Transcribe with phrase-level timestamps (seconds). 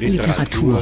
[0.00, 0.80] Literatur.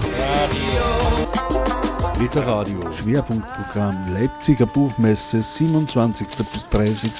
[2.21, 2.93] Literadio.
[2.93, 6.29] Schwerpunktprogramm Leipziger Buchmesse 27.
[6.53, 7.11] bis 30.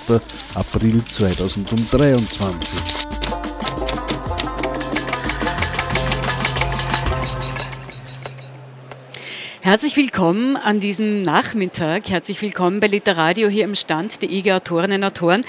[0.55, 2.79] April 2023.
[9.63, 12.09] Herzlich willkommen an diesem Nachmittag.
[12.11, 15.45] Herzlich willkommen bei Literadio hier im Stand der IG Autorinnen und Autoren.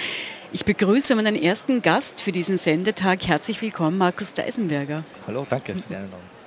[0.51, 3.27] Ich begrüße meinen ersten Gast für diesen Sendetag.
[3.27, 5.03] Herzlich willkommen, Markus Deisenberger.
[5.27, 6.38] Hallo, danke für die Einladung.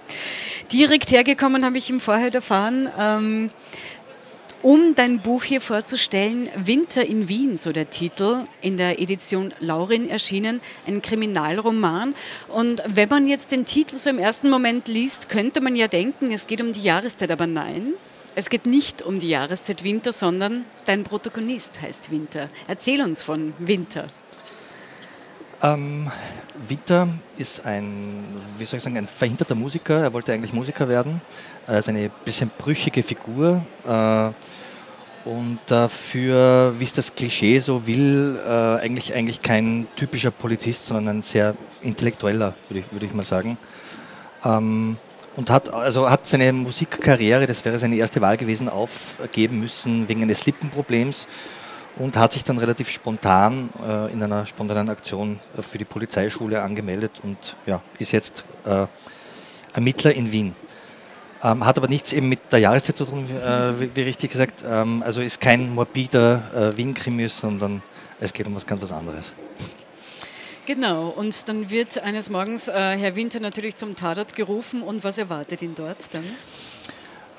[0.72, 3.50] Direkt hergekommen habe ich im Vorher erfahren, ähm,
[4.62, 6.48] um dein Buch hier vorzustellen.
[6.56, 12.14] Winter in Wien, so der Titel, in der Edition Laurin erschienen, ein Kriminalroman.
[12.48, 16.30] Und wenn man jetzt den Titel so im ersten Moment liest, könnte man ja denken,
[16.32, 17.92] es geht um die Jahreszeit, aber nein.
[18.34, 22.48] Es geht nicht um die Jahreszeit Winter, sondern dein Protagonist heißt Winter.
[22.66, 24.06] Erzähl uns von Winter.
[25.62, 26.10] Ähm,
[26.68, 28.24] Winter ist ein,
[28.58, 30.00] wie soll ich sagen, ein verhinderter Musiker.
[30.00, 31.20] Er wollte eigentlich Musiker werden.
[31.66, 33.64] Er ist eine bisschen brüchige Figur.
[33.86, 34.30] Äh,
[35.24, 41.18] und dafür, wie es das Klischee so will, äh, eigentlich, eigentlich kein typischer Polizist, sondern
[41.18, 43.56] ein sehr intellektueller, würde ich, würde ich mal sagen.
[44.44, 44.96] Ähm,
[45.36, 50.22] und hat, also hat seine Musikkarriere, das wäre seine erste Wahl gewesen, aufgeben müssen wegen
[50.22, 51.28] eines Lippenproblems
[51.96, 56.62] und hat sich dann relativ spontan äh, in einer spontanen Aktion äh, für die Polizeischule
[56.62, 58.86] angemeldet und ja, ist jetzt äh,
[59.74, 60.54] Ermittler in Wien.
[61.42, 64.64] Ähm, hat aber nichts eben mit der Jahreszeit zu tun, äh, wie, wie, richtig gesagt.
[64.66, 67.82] Ähm, also ist kein morbider äh, Wien-Krimi, sondern
[68.20, 69.32] es geht um was ganz was anderes.
[70.64, 75.18] Genau, und dann wird eines Morgens äh, Herr Winter natürlich zum Tatort gerufen und was
[75.18, 76.24] erwartet ihn dort dann?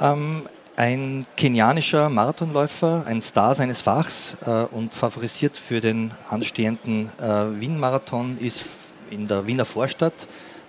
[0.01, 7.59] Ähm, ein kenianischer Marathonläufer, ein Star seines Fachs äh, und favorisiert für den anstehenden äh,
[7.59, 8.65] Wien-Marathon ist
[9.09, 10.13] in der Wiener Vorstadt,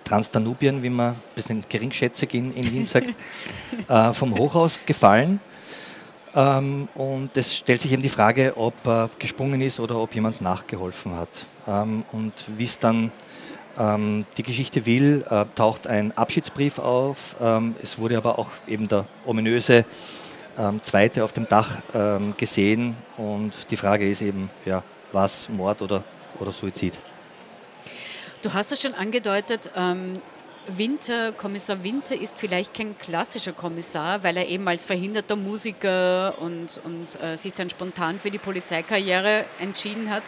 [0.03, 3.09] Transdanubien, wie man ein bisschen geringschätzig in, in Wien sagt,
[3.87, 5.39] äh, vom Hochhaus gefallen.
[6.35, 10.41] Ähm, und es stellt sich eben die Frage, ob er gesprungen ist oder ob jemand
[10.41, 11.45] nachgeholfen hat.
[11.67, 13.11] Ähm, und wie es dann
[13.77, 17.35] ähm, die Geschichte will, äh, taucht ein Abschiedsbrief auf.
[17.39, 19.85] Ähm, es wurde aber auch eben der ominöse
[20.57, 22.95] ähm, zweite auf dem Dach ähm, gesehen.
[23.17, 26.03] Und die Frage ist eben, ja, was Mord oder,
[26.39, 26.97] oder Suizid?
[28.41, 30.21] Du hast es schon angedeutet, ähm,
[30.67, 36.81] Winter, Kommissar Winter ist vielleicht kein klassischer Kommissar, weil er eben als verhinderter Musiker und,
[36.83, 40.23] und äh, sich dann spontan für die Polizeikarriere entschieden hat.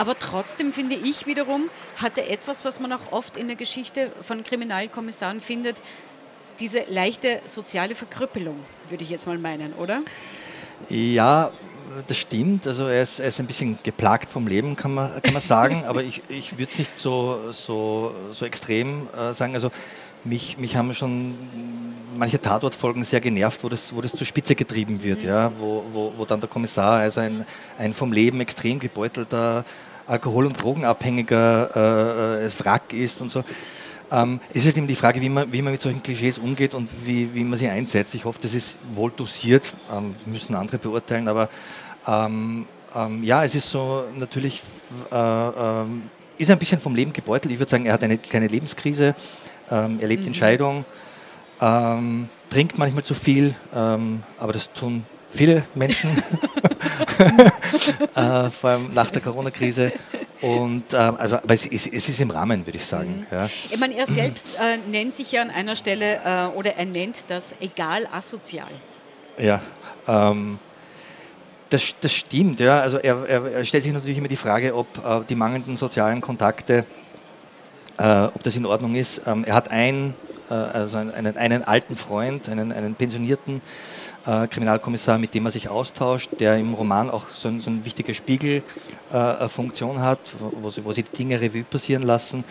[0.00, 4.10] Aber trotzdem finde ich wiederum, hat er etwas, was man auch oft in der Geschichte
[4.22, 5.82] von Kriminalkommissaren findet,
[6.58, 8.56] diese leichte soziale Verkrüppelung,
[8.88, 10.00] würde ich jetzt mal meinen, oder?
[10.88, 11.50] Ja,
[12.06, 12.66] das stimmt.
[12.66, 15.84] Also er ist, er ist ein bisschen geplagt vom Leben, kann man, kann man sagen,
[15.86, 19.52] aber ich, ich würde es nicht so, so, so extrem äh, sagen.
[19.52, 19.70] Also
[20.24, 21.34] mich, mich haben schon
[22.16, 25.28] manche Tatortfolgen sehr genervt, wo das, wo das zur Spitze getrieben wird, mhm.
[25.28, 27.44] ja, wo, wo, wo dann der Kommissar, also ein,
[27.76, 29.66] ein vom Leben extrem gebeutelter
[30.10, 33.44] Alkohol- und Drogenabhängiger äh, äh Wrack ist und so.
[34.12, 36.74] Ähm, es ist halt eben die Frage, wie man, wie man mit solchen Klischees umgeht
[36.74, 38.14] und wie, wie man sie einsetzt.
[38.16, 41.48] Ich hoffe, das ist wohl dosiert, ähm, müssen andere beurteilen, aber
[42.08, 44.62] ähm, ähm ja, es ist so natürlich,
[45.12, 45.84] äh, äh,
[46.38, 47.52] ist ein bisschen vom Leben gebeutelt.
[47.52, 49.14] Ich würde sagen, er hat eine kleine Lebenskrise,
[49.70, 50.28] ähm, er lebt mhm.
[50.28, 50.84] in Scheidung,
[51.60, 56.10] ähm, trinkt manchmal zu viel, aber das tun viele Menschen,
[58.14, 59.92] äh, vor allem nach der Corona-Krise.
[60.40, 63.26] Und ähm, also, aber es ist, es ist, im Rahmen, würde ich sagen.
[63.30, 63.38] Mhm.
[63.38, 63.44] Ja.
[63.70, 67.24] Ich meine, er selbst äh, nennt sich ja an einer Stelle äh, oder er nennt
[67.28, 68.70] das egal asozial.
[69.38, 69.60] Ja,
[70.08, 70.58] ähm,
[71.68, 72.60] das, das stimmt.
[72.60, 72.80] Ja.
[72.80, 76.84] Also er, er, stellt sich natürlich immer die Frage, ob äh, die mangelnden sozialen Kontakte,
[77.98, 79.22] äh, ob das in Ordnung ist.
[79.26, 80.14] Ähm, er hat ein,
[80.48, 83.60] äh, also einen, einen, alten Freund, einen, einen pensionierten
[84.30, 87.84] äh, Kriminalkommissar, mit dem er sich austauscht, der im Roman auch so, ein, so eine
[87.84, 90.20] wichtige Spiegelfunktion äh, hat,
[90.60, 92.44] wo sie, wo sie Dinge Revue passieren lassen.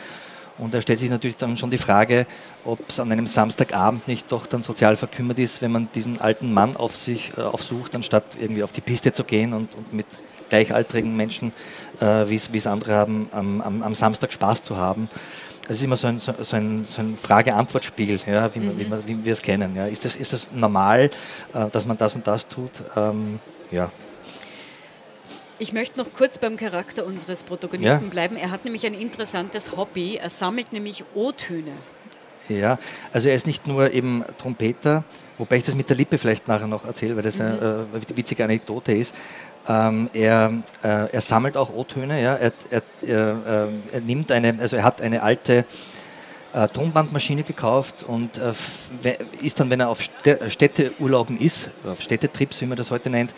[0.58, 2.28] Und da stellt sich natürlich dann schon die Frage,
[2.66, 6.54] ob es an einem Samstagabend nicht doch dann sozial verkümmert ist, wenn man diesen alten
[6.54, 10.06] Mann auf sich äh, aufsucht, anstatt irgendwie auf die Piste zu gehen und, und mit
[10.50, 11.54] gleichaltrigen Menschen,
[12.02, 15.08] äh, wie es andere haben, am, am, am Samstag Spaß zu haben.
[15.70, 18.80] Das ist immer so ein, so ein, so ein Frage-Antwort-Spiegel, ja, wie, mhm.
[18.80, 19.76] wie, man, wie wir es kennen.
[19.76, 19.86] Ja.
[19.86, 21.12] Ist, das, ist das normal,
[21.54, 22.72] äh, dass man das und das tut?
[22.96, 23.40] Ähm,
[23.70, 23.92] ja.
[25.60, 28.10] Ich möchte noch kurz beim Charakter unseres Protagonisten ja.
[28.10, 28.36] bleiben.
[28.36, 30.16] Er hat nämlich ein interessantes Hobby.
[30.16, 31.74] Er sammelt nämlich O-Töne.
[32.50, 32.80] Ja,
[33.14, 35.04] also er ist nicht nur eben Trompeter,
[35.38, 37.46] wobei ich das mit der Lippe vielleicht nachher noch erzähle, weil das mhm.
[37.46, 39.16] eine äh, witzige Anekdote ist.
[39.68, 40.54] Ähm, er,
[40.84, 42.36] äh, er, sammelt auch O-Töne, ja.
[42.36, 45.66] er, er, er, äh, er, nimmt eine, also er hat eine alte
[46.54, 48.54] äh, Tonbandmaschine gekauft und äh,
[49.42, 53.36] ist dann, wenn er auf Städteurlauben ist, auf Städtetrips, wie man das heute nennt,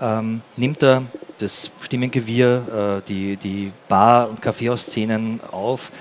[0.00, 1.04] ähm, nimmt er
[1.38, 5.92] das Stimmengewirr, äh, die, die Bar- und Kaffeehausszenen auf,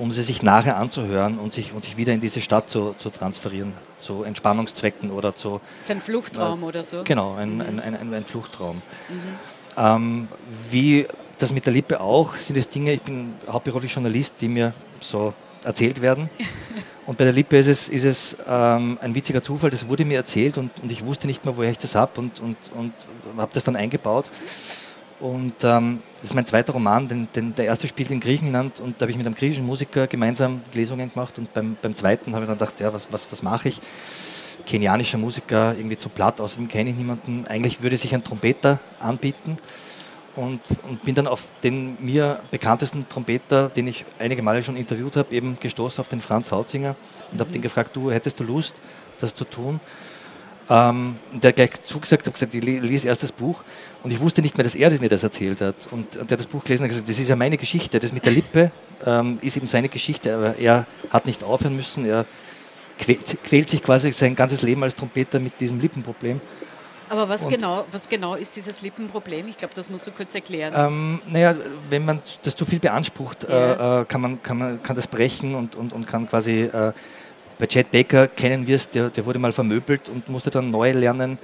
[0.00, 3.10] um sie sich nachher anzuhören und sich, und sich wieder in diese Stadt zu, zu
[3.10, 5.60] transferieren, zu Entspannungszwecken oder zu...
[5.78, 7.04] Das ist ein Fluchtraum äh, oder so?
[7.04, 7.60] Genau, ein, mhm.
[7.60, 8.76] ein, ein, ein, Fluchtraum.
[8.76, 9.12] Mhm.
[9.76, 10.28] Ähm,
[10.70, 11.06] wie
[11.38, 15.34] das mit der Lippe auch, sind es Dinge, ich bin hauptberuflich Journalist, die mir so
[15.64, 16.30] erzählt werden.
[17.06, 20.16] Und bei der Lippe ist es, ist es ähm, ein witziger Zufall, das wurde mir
[20.16, 22.92] erzählt und, und ich wusste nicht mehr, woher ich das habe und, und, und
[23.36, 24.30] habe das dann eingebaut.
[25.20, 28.96] Und ähm, das ist mein zweiter Roman, denn, denn, der erste spielt in Griechenland und
[28.96, 32.44] da habe ich mit einem griechischen Musiker gemeinsam Lesungen gemacht und beim, beim zweiten habe
[32.44, 33.80] ich dann gedacht, ja, was, was, was mache ich?
[34.64, 37.44] Kenianischer Musiker, irgendwie zu platt, außerdem kenne ich niemanden.
[37.48, 39.58] Eigentlich würde sich ein Trompeter anbieten
[40.36, 45.16] und, und, bin dann auf den mir bekanntesten Trompeter, den ich einige Male schon interviewt
[45.16, 46.96] habe, eben gestoßen auf den Franz Hautzinger
[47.30, 47.40] und mhm.
[47.40, 48.80] habe den gefragt, du hättest du Lust,
[49.18, 49.80] das zu tun?
[50.72, 53.64] Ähm, der gleich zugesagt hat, gesagt, ich lese erst das Buch
[54.04, 55.74] und ich wusste nicht mehr, dass er mir das erzählt hat.
[55.90, 58.12] Und, und der hat das Buch gelesen und gesagt, das ist ja meine Geschichte, das
[58.12, 58.70] mit der Lippe
[59.04, 62.24] ähm, ist eben seine Geschichte, aber er hat nicht aufhören müssen, er
[62.98, 66.40] quält, quält sich quasi sein ganzes Leben als Trompeter mit diesem Lippenproblem.
[67.10, 69.48] Aber was genau, was genau ist dieses Lippenproblem?
[69.48, 70.72] Ich glaube, das musst du kurz erklären.
[70.76, 71.56] Ähm, naja,
[71.88, 73.98] wenn man das zu viel beansprucht, ja.
[73.98, 76.92] äh, äh kann, man, kann, man, kann das brechen und, und, und kann quasi, äh,
[77.60, 80.92] bei Chad Baker kennen wir es, der, der wurde mal vermöbelt und musste dann neu
[80.92, 81.38] lernen.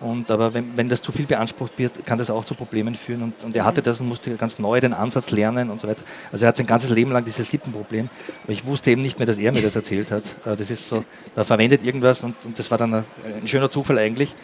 [0.00, 3.22] Und, aber wenn, wenn das zu viel beansprucht wird, kann das auch zu Problemen führen.
[3.22, 3.84] Und, und er hatte mhm.
[3.84, 6.04] das und musste ganz neu den Ansatz lernen und so weiter.
[6.32, 8.08] Also er hat sein ganzes Leben lang dieses Lippenproblem.
[8.44, 10.36] Aber ich wusste eben nicht mehr, dass er mir das erzählt hat.
[10.44, 11.04] Das ist so,
[11.36, 13.04] er verwendet irgendwas und, und das war dann ein,
[13.42, 14.34] ein schöner Zufall eigentlich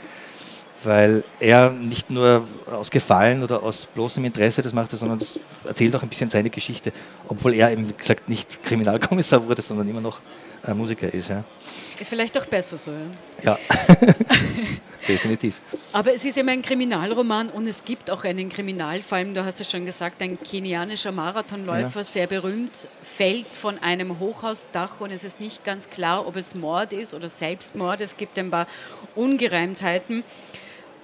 [0.84, 5.94] weil er nicht nur aus Gefallen oder aus bloßem Interesse das macht, sondern das erzählt
[5.96, 6.92] auch ein bisschen seine Geschichte,
[7.28, 10.20] obwohl er eben gesagt nicht Kriminalkommissar wurde, sondern immer noch
[10.66, 11.28] äh, Musiker ist.
[11.28, 11.44] Ja.
[11.98, 12.90] Ist vielleicht auch besser so.
[13.42, 13.76] Ja, ja.
[15.08, 15.60] definitiv.
[15.92, 19.70] Aber es ist immer ein Kriminalroman und es gibt auch einen Kriminalfall, du hast es
[19.70, 22.04] schon gesagt, ein kenianischer Marathonläufer, ja.
[22.04, 26.92] sehr berühmt, fällt von einem Hochhausdach und es ist nicht ganz klar, ob es Mord
[26.92, 28.00] ist oder Selbstmord.
[28.00, 28.66] Es gibt ein paar
[29.14, 30.24] Ungereimtheiten.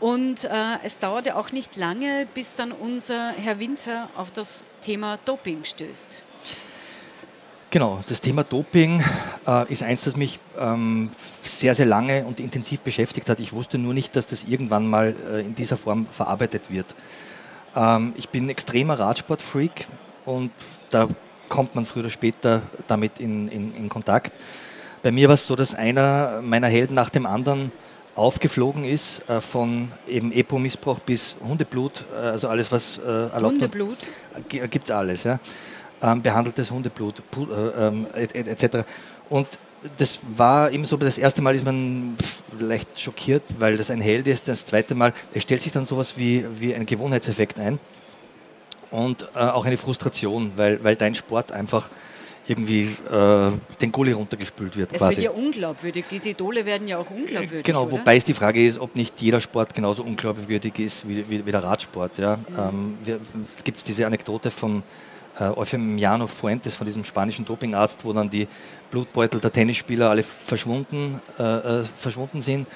[0.00, 0.48] Und äh,
[0.82, 6.22] es dauerte auch nicht lange, bis dann unser Herr Winter auf das Thema Doping stößt.
[7.72, 9.00] Genau, das Thema Doping
[9.46, 11.08] äh, ist eins, das mich ähm,
[11.40, 13.38] sehr, sehr lange und intensiv beschäftigt hat.
[13.38, 16.96] Ich wusste nur nicht, dass das irgendwann mal äh, in dieser Form verarbeitet wird.
[17.76, 19.86] Ähm, ich bin extremer Radsportfreak
[20.24, 20.50] und
[20.90, 21.06] da
[21.48, 24.32] kommt man früher oder später damit in, in, in Kontakt.
[25.04, 27.70] Bei mir war es so, dass einer meiner Helden nach dem anderen
[28.16, 33.98] aufgeflogen ist, äh, von eben EPO-Missbrauch bis Hundeblut, äh, also alles, was äh, erlaubt Hundeblut?
[34.48, 35.38] Gibt es alles, ja.
[36.02, 38.84] Ähm, behandeltes Hundeblut äh, ähm, etc.
[39.28, 39.46] Und
[39.98, 42.16] das war eben so, das erste Mal ist man
[42.58, 44.48] leicht schockiert, weil das ein Held ist.
[44.48, 47.78] Das zweite Mal, es stellt sich dann sowas wie, wie ein Gewohnheitseffekt ein
[48.90, 51.90] und äh, auch eine Frustration, weil, weil dein Sport einfach
[52.46, 53.50] irgendwie äh,
[53.80, 54.92] den Gully runtergespült wird.
[54.92, 55.16] Es quasi.
[55.16, 56.06] wird ja unglaubwürdig.
[56.10, 57.62] Diese Idole werden ja auch unglaubwürdig.
[57.62, 57.92] Genau, oder?
[57.92, 61.52] wobei es die Frage ist, ob nicht jeder Sport genauso unglaubwürdig ist wie, wie, wie
[61.52, 62.18] der Radsport.
[62.18, 62.36] Ja.
[62.36, 62.96] Mhm.
[63.06, 63.18] Ähm,
[63.62, 64.82] Gibt es diese Anekdote von
[65.40, 68.46] äh, Eufemiano Fuentes, von diesem spanischen Dopingarzt, wo dann die
[68.90, 72.66] Blutbeutel der Tennisspieler alle verschwunden, äh, äh verschwunden sind.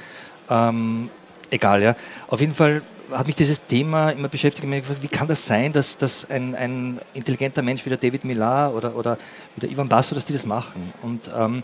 [0.49, 1.11] Ähm,
[1.51, 1.97] egal, ja.
[2.29, 4.67] Auf jeden Fall hat mich dieses Thema immer beschäftigt.
[5.03, 8.97] Wie kann das sein, dass, dass ein, ein intelligenter Mensch wie der David Millar oder,
[8.97, 9.19] oder
[9.55, 10.93] wie der Ivan Basso, dass die das machen?
[11.03, 11.63] Und ähm,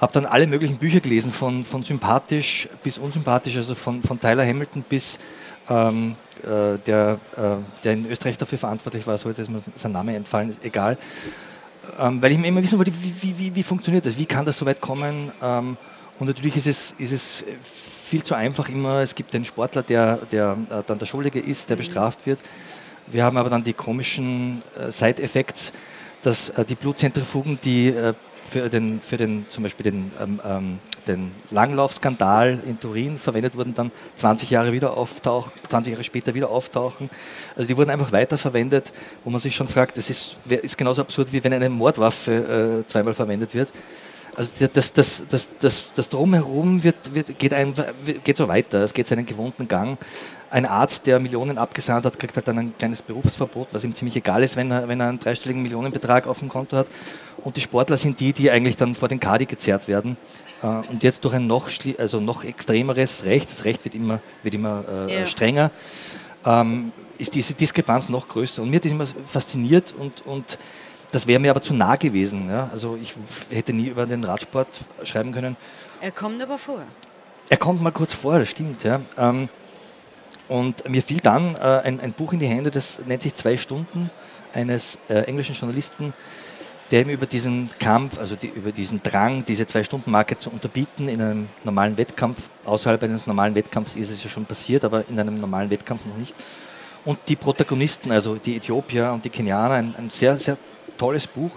[0.00, 4.44] habe dann alle möglichen Bücher gelesen, von, von sympathisch bis unsympathisch, also von, von Tyler
[4.44, 5.18] Hamilton bis
[5.68, 9.92] ähm, äh, der, äh, der in Österreich dafür verantwortlich war, so jetzt ist mir sein
[9.92, 10.98] Name entfallen, ist egal.
[11.98, 14.44] Ähm, weil ich mir immer wissen wollte, wie, wie, wie, wie funktioniert das, wie kann
[14.44, 15.32] das so weit kommen?
[15.42, 15.76] Ähm,
[16.18, 19.00] und natürlich ist es, ist es viel zu einfach immer.
[19.00, 21.80] Es gibt den Sportler, der, der äh, dann der Schuldige ist, der mhm.
[21.80, 22.38] bestraft wird.
[23.06, 25.72] Wir haben aber dann die komischen äh, Side-Effects,
[26.22, 28.14] dass äh, die Blutzentrifugen, die äh,
[28.48, 33.74] für den, für den, zum Beispiel den, ähm, ähm, den Langlaufskandal in Turin verwendet wurden,
[33.74, 37.10] dann 20 Jahre wieder auftauchen, 20 Jahre später wieder auftauchen.
[37.56, 38.92] Also die wurden einfach weiterverwendet,
[39.24, 42.86] wo man sich schon fragt, das ist, ist genauso absurd, wie wenn eine Mordwaffe äh,
[42.86, 43.72] zweimal verwendet wird.
[44.36, 47.72] Also das, das, das, das, das Drumherum wird, wird, geht, ein,
[48.24, 49.98] geht so weiter, es geht seinen gewohnten Gang.
[50.50, 54.16] Ein Arzt, der Millionen abgesandt hat, kriegt halt dann ein kleines Berufsverbot, was ihm ziemlich
[54.16, 56.86] egal ist, wenn er, wenn er einen dreistelligen Millionenbetrag auf dem Konto hat.
[57.44, 60.16] Und die Sportler sind die, die eigentlich dann vor den Kadi gezerrt werden.
[60.62, 64.54] Äh, und jetzt durch ein noch, also noch extremeres Recht, das Recht wird immer, wird
[64.54, 65.26] immer äh, ja.
[65.26, 65.70] strenger,
[66.44, 68.62] ähm, ist diese Diskrepanz noch größer.
[68.62, 70.58] Und mir hat das immer fasziniert und, und
[71.12, 72.48] das wäre mir aber zu nah gewesen.
[72.48, 72.70] Ja?
[72.72, 73.14] Also ich
[73.50, 75.56] hätte nie über den Radsport schreiben können.
[76.00, 76.82] Er kommt aber vor.
[77.50, 78.84] Er kommt mal kurz vor, das stimmt.
[78.84, 79.00] Ja.
[79.18, 79.48] Ähm,
[80.48, 83.56] und mir fiel dann äh, ein, ein, Buch in die Hände, das nennt sich Zwei
[83.56, 84.10] Stunden
[84.52, 86.12] eines äh, englischen Journalisten,
[86.90, 91.20] der eben über diesen Kampf, also die, über diesen Drang, diese Zwei-Stunden-Marke zu unterbieten in
[91.20, 95.34] einem normalen Wettkampf, außerhalb eines normalen Wettkampfs ist es ja schon passiert, aber in einem
[95.34, 96.34] normalen Wettkampf noch nicht.
[97.04, 100.56] Und die Protagonisten, also die Äthiopier und die Kenianer, ein, ein sehr, sehr
[100.96, 101.50] tolles Buch.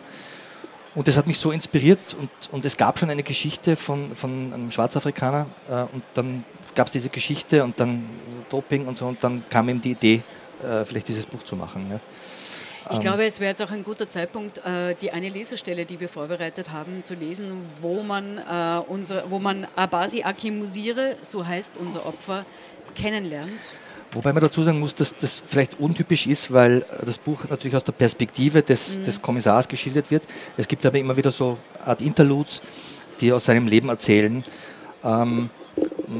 [0.96, 4.52] Und das hat mich so inspiriert und, und es gab schon eine Geschichte von, von
[4.52, 6.44] einem Schwarzafrikaner äh, und dann
[6.74, 8.06] gab es diese Geschichte und dann
[8.50, 10.24] Doping und so und dann kam ihm die Idee,
[10.64, 11.86] äh, vielleicht dieses Buch zu machen.
[11.92, 12.00] Ja.
[12.89, 16.00] Ich ähm, glaube, es wäre jetzt auch ein guter Zeitpunkt, äh, die eine Lesestelle, die
[16.00, 21.77] wir vorbereitet haben, zu lesen, wo man, äh, unser, wo man Abasi Akimusire, so heißt
[21.77, 22.46] unser Opfer,
[22.96, 23.74] kennenlernt.
[24.13, 27.84] Wobei man dazu sagen muss, dass das vielleicht untypisch ist, weil das Buch natürlich aus
[27.84, 29.03] der Perspektive des, mhm.
[29.03, 30.24] des Kommissars geschildert wird.
[30.56, 32.62] Es gibt aber immer wieder so Art Interludes,
[33.20, 34.44] die aus seinem Leben erzählen.
[35.03, 35.50] Ähm,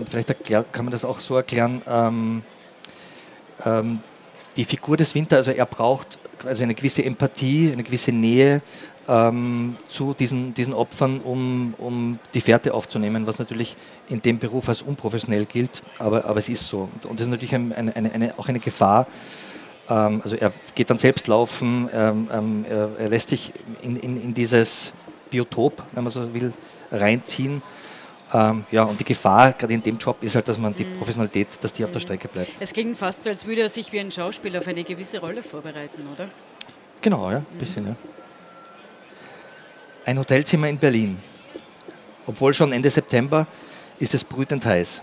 [0.10, 1.82] vielleicht erklär, kann man das auch so erklären.
[1.88, 2.44] Ähm,
[3.66, 4.00] ähm,
[4.58, 8.62] die Figur des Winter, also er braucht also eine gewisse Empathie, eine gewisse Nähe
[9.08, 13.76] ähm, zu diesen, diesen Opfern, um, um die Fährte aufzunehmen, was natürlich
[14.10, 16.90] in dem Beruf als unprofessionell gilt, aber, aber es ist so.
[17.04, 19.08] Und das ist natürlich eine, eine, eine, auch eine Gefahr.
[19.90, 24.22] Ähm, also er geht dann selbst laufen, ähm, ähm, er, er, lässt sich in, in,
[24.22, 24.94] in dieses
[25.30, 26.54] Biotop, wenn man so will,
[26.92, 27.62] reinziehen.
[28.34, 30.98] Ähm, ja, und die Gefahr gerade in dem Job ist halt, dass man die mhm.
[30.98, 32.06] Professionalität, dass die auf der mhm.
[32.06, 32.52] Strecke bleibt.
[32.60, 35.44] Es klingt fast so, als würde er sich wie ein Schauspieler auf eine gewisse Rolle
[35.44, 36.30] vorbereiten, oder?
[37.02, 37.58] Genau, ja, ein mhm.
[37.58, 37.96] bisschen, ja.
[40.06, 41.20] Ein Hotelzimmer in Berlin.
[42.26, 43.48] Obwohl schon Ende September
[44.00, 45.02] ist es brütend heiß.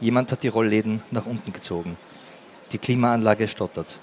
[0.00, 1.96] Jemand hat die Rollläden nach unten gezogen.
[2.72, 3.98] Die Klimaanlage stottert.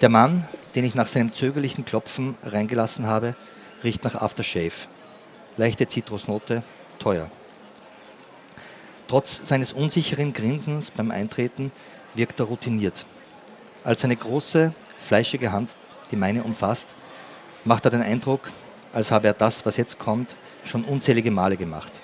[0.00, 3.34] Der Mann, den ich nach seinem zögerlichen Klopfen reingelassen habe,
[3.82, 4.88] riecht nach Aftershave.
[5.56, 6.62] Leichte Zitrusnote,
[6.98, 7.30] teuer.
[9.08, 11.70] Trotz seines unsicheren Grinsens beim Eintreten
[12.14, 13.06] wirkt er routiniert.
[13.84, 15.76] Als seine große, fleischige Hand
[16.10, 16.94] die meine umfasst,
[17.64, 18.50] macht er den Eindruck,
[18.92, 22.00] als habe er das, was jetzt kommt, schon unzählige Male gemacht.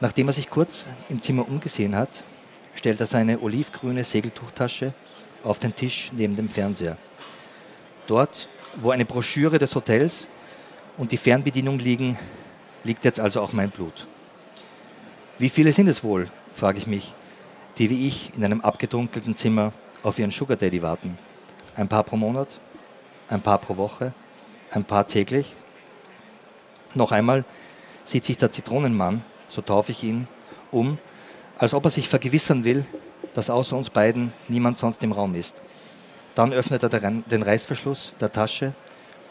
[0.00, 2.24] Nachdem er sich kurz im Zimmer umgesehen hat,
[2.74, 4.94] stellt er seine olivgrüne Segeltuchtasche
[5.44, 6.96] auf den Tisch neben dem Fernseher.
[8.06, 10.28] Dort, wo eine Broschüre des Hotels
[10.96, 12.18] und die Fernbedienung liegen,
[12.84, 14.06] liegt jetzt also auch mein Blut.
[15.42, 17.14] Wie viele sind es wohl, frage ich mich,
[17.76, 19.72] die wie ich in einem abgedunkelten Zimmer
[20.04, 21.18] auf ihren Sugar Daddy warten?
[21.74, 22.60] Ein paar pro Monat?
[23.28, 24.12] Ein paar pro Woche?
[24.70, 25.56] ein paar täglich.
[26.94, 27.44] Noch einmal
[28.04, 30.28] sieht sich der Zitronenmann, so taufe ich ihn,
[30.70, 30.96] um,
[31.58, 32.84] als ob er sich vergewissern will,
[33.34, 35.60] dass außer uns beiden niemand sonst im Raum ist.
[36.36, 38.74] Dann öffnet er den Reißverschluss der Tasche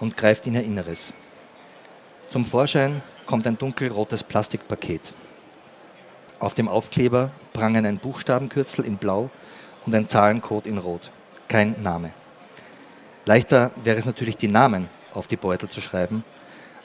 [0.02, 1.14] und greift in ihr Inneres.
[2.30, 5.14] Zum Vorschein kommt ein dunkelrotes Plastikpaket.
[6.42, 9.30] Auf dem Aufkleber prangen ein Buchstabenkürzel in Blau
[9.86, 11.12] und ein Zahlencode in Rot.
[11.48, 12.14] Kein Name.
[13.26, 16.24] Leichter wäre es natürlich, die Namen auf die Beutel zu schreiben.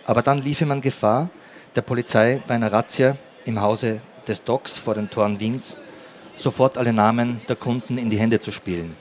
[0.05, 1.31] Aber dann liefe man Gefahr,
[1.75, 5.79] der Polizei bei einer Razzia im Hause des Docks vor den Toren Wiens
[6.37, 8.95] sofort alle Namen der Kunden in die Hände zu spielen.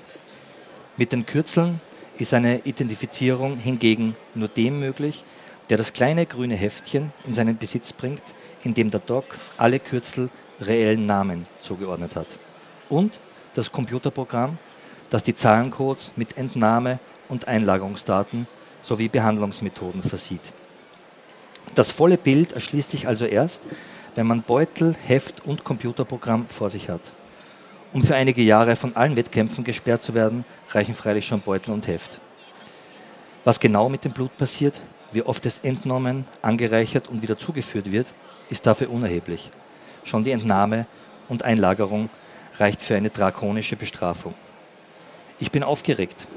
[0.95, 1.81] Mit den Kürzeln
[2.17, 5.25] ist eine Identifizierung hingegen nur dem möglich,
[5.69, 8.23] der das kleine grüne Heftchen in seinen Besitz bringt,
[8.63, 9.25] in dem der Doc
[9.57, 10.29] alle Kürzel
[10.61, 12.27] reellen Namen zugeordnet hat.
[12.89, 13.19] Und
[13.55, 14.57] das Computerprogramm,
[15.09, 18.47] das die Zahlencodes mit Entnahme und Einlagerungsdaten
[18.83, 20.53] sowie Behandlungsmethoden versieht.
[21.73, 23.63] Das volle Bild erschließt sich also erst,
[24.13, 27.01] wenn man Beutel, Heft und Computerprogramm vor sich hat.
[27.91, 31.87] Um für einige Jahre von allen Wettkämpfen gesperrt zu werden, reichen freilich schon Beutel und
[31.87, 32.19] Heft.
[33.43, 34.81] Was genau mit dem Blut passiert,
[35.15, 38.07] wie oft es entnommen, angereichert und wieder zugeführt wird,
[38.49, 39.49] ist dafür unerheblich.
[40.03, 40.85] Schon die Entnahme
[41.29, 42.09] und Einlagerung
[42.57, 44.35] reicht für eine drakonische Bestrafung.
[45.39, 46.27] Ich bin aufgeregt,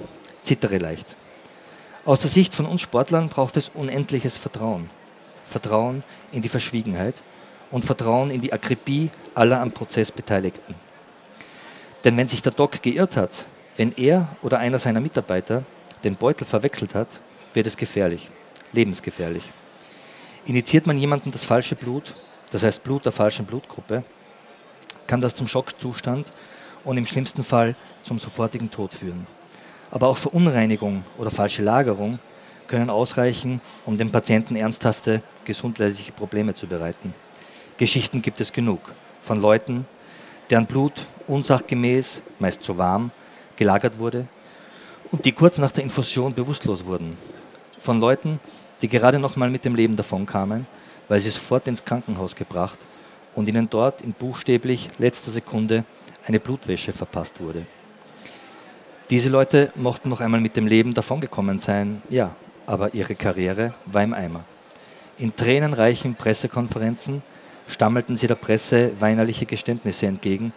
[0.42, 1.16] zittere leicht.
[2.04, 4.88] Aus der Sicht von uns Sportlern braucht es unendliches Vertrauen.
[5.44, 7.22] Vertrauen in die Verschwiegenheit
[7.70, 10.74] und Vertrauen in die Akribie aller am Prozess Beteiligten.
[12.04, 13.44] Denn wenn sich der Doc geirrt hat,
[13.76, 15.64] wenn er oder einer seiner Mitarbeiter
[16.04, 17.20] den Beutel verwechselt hat,
[17.54, 18.30] wird es gefährlich,
[18.72, 19.44] lebensgefährlich.
[20.46, 22.14] Initiiert man jemandem das falsche Blut,
[22.50, 24.04] das heißt Blut der falschen Blutgruppe,
[25.06, 26.30] kann das zum Schockzustand
[26.84, 29.26] und im schlimmsten Fall zum sofortigen Tod führen
[29.90, 32.18] aber auch Verunreinigung oder falsche Lagerung
[32.66, 37.14] können ausreichen, um dem Patienten ernsthafte gesundheitliche Probleme zu bereiten.
[37.78, 38.80] Geschichten gibt es genug
[39.22, 39.86] von Leuten,
[40.50, 43.10] deren Blut unsachgemäß, meist zu warm,
[43.56, 44.26] gelagert wurde
[45.10, 47.16] und die kurz nach der Infusion bewusstlos wurden.
[47.80, 48.40] Von Leuten,
[48.82, 50.66] die gerade noch mal mit dem Leben davon kamen,
[51.08, 52.78] weil sie sofort ins Krankenhaus gebracht
[53.34, 55.84] und ihnen dort in buchstäblich letzter Sekunde
[56.26, 57.66] eine Blutwäsche verpasst wurde.
[59.10, 62.34] Diese Leute mochten noch einmal mit dem Leben davongekommen sein, ja,
[62.66, 64.44] aber ihre Karriere war im Eimer.
[65.16, 67.22] In tränenreichen Pressekonferenzen
[67.66, 70.52] stammelten sie der Presse weinerliche Geständnisse entgegen,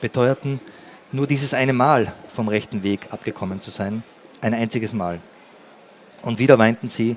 [0.00, 0.60] beteuerten,
[1.12, 4.02] nur dieses eine Mal vom rechten Weg abgekommen zu sein,
[4.40, 5.20] ein einziges Mal.
[6.22, 7.16] Und wieder weinten sie,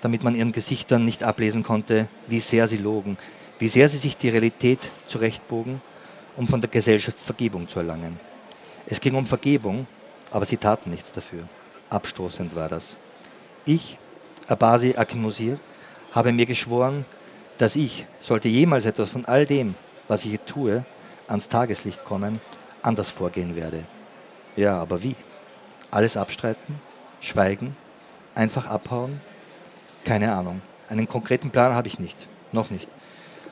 [0.00, 3.16] damit man ihren Gesichtern nicht ablesen konnte, wie sehr sie logen,
[3.58, 5.80] wie sehr sie sich die Realität zurechtbogen,
[6.36, 8.18] um von der Gesellschaft Vergebung zu erlangen.
[8.86, 9.86] Es ging um Vergebung,
[10.30, 11.48] aber sie taten nichts dafür.
[11.90, 12.96] Abstoßend war das.
[13.64, 13.98] Ich,
[14.46, 15.58] Abasi Akimusir,
[16.12, 17.04] habe mir geschworen,
[17.58, 19.74] dass ich, sollte jemals etwas von all dem,
[20.08, 20.84] was ich hier tue,
[21.28, 22.40] ans Tageslicht kommen,
[22.82, 23.84] anders vorgehen werde.
[24.56, 25.16] Ja, aber wie?
[25.90, 26.76] Alles abstreiten?
[27.20, 27.76] Schweigen?
[28.34, 29.20] Einfach abhauen?
[30.04, 30.60] Keine Ahnung.
[30.88, 32.26] Einen konkreten Plan habe ich nicht.
[32.52, 32.88] Noch nicht.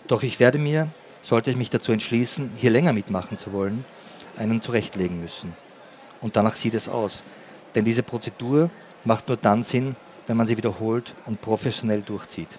[0.09, 0.89] Doch ich werde mir,
[1.23, 3.85] sollte ich mich dazu entschließen, hier länger mitmachen zu wollen,
[4.37, 5.55] einen zurechtlegen müssen.
[6.21, 7.23] Und danach sieht es aus.
[7.75, 8.71] Denn diese Prozedur
[9.05, 9.97] macht nur dann Sinn,
[10.27, 12.59] wenn man sie wiederholt und professionell durchzieht.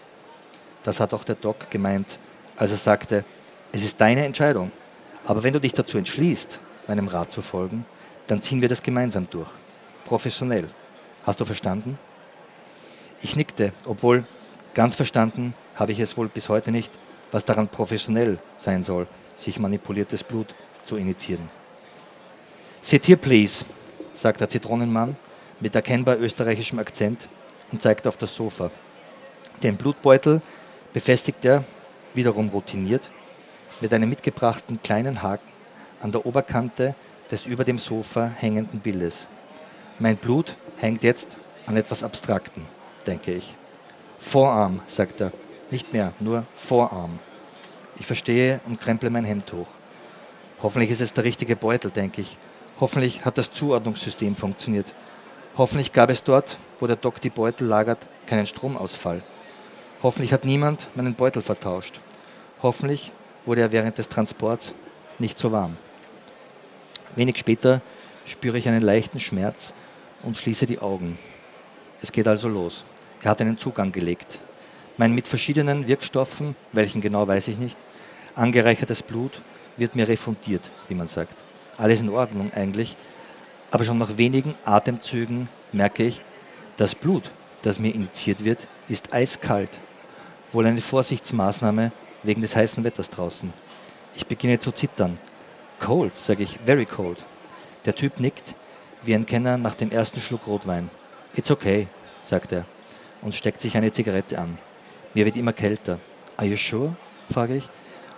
[0.84, 2.20] Das hat auch der Doc gemeint,
[2.56, 3.25] als er sagte,
[3.72, 4.72] es ist deine Entscheidung.
[5.25, 7.86] Aber wenn du dich dazu entschließt, meinem Rat zu folgen,
[8.27, 9.50] dann ziehen wir das gemeinsam durch.
[10.06, 10.68] Professionell.
[11.25, 11.98] Hast du verstanden?
[13.24, 14.25] Ich nickte, obwohl
[14.74, 16.92] ganz verstanden habe ich es wohl bis heute nicht,
[17.32, 20.53] was daran professionell sein soll, sich manipuliertes Blut
[20.86, 21.50] zu initiieren.
[22.82, 23.63] Sit here, please,
[24.13, 25.15] sagt der Zitronenmann
[25.62, 27.30] mit erkennbar österreichischem Akzent
[27.72, 28.70] und zeigt auf das Sofa.
[29.63, 30.42] Den Blutbeutel
[30.92, 31.63] befestigt er,
[32.13, 33.10] wiederum routiniert,
[33.80, 35.50] mit einem mitgebrachten kleinen Haken
[36.01, 36.94] an der Oberkante
[37.32, 39.27] des über dem Sofa hängenden Bildes.
[39.98, 42.66] Mein Blut hängt jetzt an etwas Abstrakten,
[43.03, 43.55] denke ich.
[44.20, 45.31] Vorarm, sagt er.
[45.72, 47.20] Nicht mehr, nur Vorarm.
[48.00, 49.68] Ich verstehe und kremple mein Hemd hoch.
[50.61, 52.37] Hoffentlich ist es der richtige Beutel, denke ich.
[52.79, 54.94] Hoffentlich hat das Zuordnungssystem funktioniert.
[55.57, 59.22] Hoffentlich gab es dort, wo der Doc die Beutel lagert, keinen Stromausfall.
[60.01, 62.00] Hoffentlich hat niemand meinen Beutel vertauscht.
[62.61, 63.11] Hoffentlich
[63.46, 64.74] wurde er während des Transports
[65.20, 65.77] nicht so warm.
[67.16, 67.81] Wenig später
[68.25, 69.74] spüre ich einen leichten Schmerz
[70.24, 71.20] und schließe die Augen.
[72.01, 72.83] Es geht also los.
[73.24, 74.40] Er hat einen Zugang gelegt.
[74.98, 77.77] Mein mit verschiedenen Wirkstoffen, welchen genau weiß ich nicht,
[78.36, 79.42] angereichertes Blut
[79.77, 81.38] wird mir refundiert, wie man sagt.
[81.77, 82.98] Alles in Ordnung eigentlich,
[83.72, 86.22] aber schon nach wenigen Atemzügen merke ich,
[86.75, 87.31] das Blut,
[87.62, 89.79] das mir injiziert wird, ist eiskalt.
[90.51, 93.53] Wohl eine Vorsichtsmaßnahme wegen des heißen Wetters draußen.
[94.16, 95.18] Ich beginne zu zittern.
[95.79, 97.24] Cold, sage ich, very cold.
[97.86, 98.53] Der Typ nickt,
[99.01, 100.90] wie ein Kenner nach dem ersten Schluck Rotwein.
[101.36, 101.88] It's okay,
[102.22, 102.66] sagt er
[103.24, 104.57] und steckt sich eine Zigarette an.
[105.14, 106.00] Mir wird immer kälter.
[106.38, 106.96] Are you sure?
[107.31, 107.70] frage ich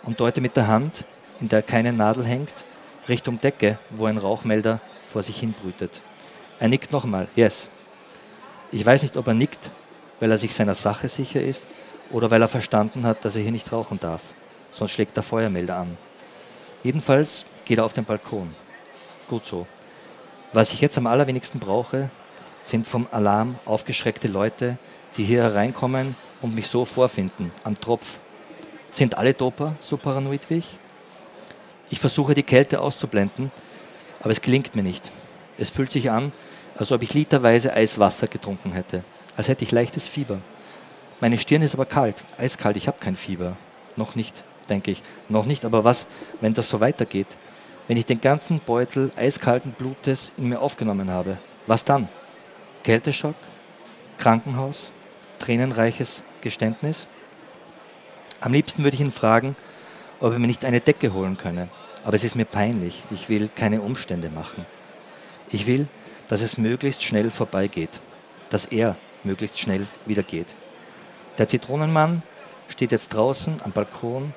[0.06, 1.06] und deute mit der Hand,
[1.42, 2.64] in der keine Nadel hängt,
[3.10, 4.80] Richtung Decke, wo ein Rauchmelder
[5.12, 6.02] vor sich hin brütet.
[6.60, 7.28] Er nickt nochmal.
[7.36, 7.70] Yes.
[8.72, 9.72] Ich weiß nicht, ob er nickt,
[10.20, 11.68] weil er sich seiner Sache sicher ist
[12.12, 14.22] oder weil er verstanden hat, dass er hier nicht rauchen darf.
[14.72, 15.98] Sonst schlägt der Feuermelder an.
[16.84, 18.56] Jedenfalls geht er auf den Balkon.
[19.28, 19.66] Gut so.
[20.54, 22.10] Was ich jetzt am allerwenigsten brauche,
[22.64, 24.78] sind vom Alarm aufgeschreckte Leute,
[25.18, 28.20] die hier hereinkommen und mich so vorfinden, am Tropf.
[28.90, 30.78] Sind alle Doper so paranoid wie ich?
[31.90, 33.52] Ich versuche die Kälte auszublenden,
[34.22, 35.12] aber es gelingt mir nicht.
[35.58, 36.32] Es fühlt sich an,
[36.78, 39.04] als ob ich literweise Eiswasser getrunken hätte,
[39.38, 40.40] als hätte ich leichtes Fieber.
[41.22, 43.56] Meine Stirn ist aber kalt, eiskalt, ich habe kein Fieber.
[43.96, 45.02] Noch nicht, denke ich.
[45.30, 46.08] Noch nicht, aber was,
[46.42, 47.38] wenn das so weitergeht?
[47.88, 52.10] Wenn ich den ganzen Beutel eiskalten Blutes in mir aufgenommen habe, was dann?
[52.84, 53.36] Kälteschock?
[54.18, 54.92] Krankenhaus?
[55.40, 57.08] Tränenreiches Geständnis?
[58.42, 59.56] Am liebsten würde ich ihn fragen,
[60.20, 61.70] ob er mir nicht eine Decke holen könne.
[62.04, 63.04] Aber es ist mir peinlich.
[63.12, 64.66] Ich will keine Umstände machen.
[65.52, 65.88] Ich will,
[66.28, 68.02] dass es möglichst schnell vorbeigeht.
[68.50, 70.56] Dass er möglichst schnell wieder geht.
[71.38, 72.22] Der Zitronenmann
[72.68, 74.34] steht jetzt draußen am Balkon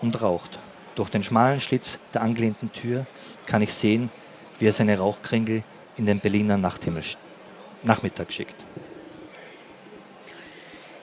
[0.00, 0.58] und raucht.
[0.94, 3.06] Durch den schmalen Schlitz der angelehnten Tür
[3.46, 4.10] kann ich sehen,
[4.58, 5.62] wie er seine Rauchkringel
[5.96, 7.02] in den Berliner Nachthimmel
[7.82, 8.56] Nachmittag schickt.